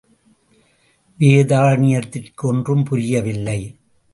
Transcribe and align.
வேதாரண்யத்திற்கு 1.19 2.41
ஒன்றும் 2.41 2.83
புரியவில்லை. 2.83 3.77